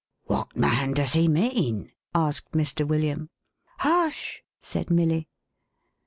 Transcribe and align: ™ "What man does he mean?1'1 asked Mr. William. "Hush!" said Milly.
™ 0.29 0.35
"What 0.35 0.57
man 0.57 0.93
does 0.93 1.13
he 1.13 1.27
mean?1'1 1.27 1.91
asked 2.15 2.53
Mr. 2.53 2.87
William. 2.87 3.29
"Hush!" 3.77 4.41
said 4.59 4.89
Milly. 4.89 5.27